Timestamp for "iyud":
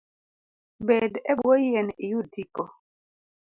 2.05-2.27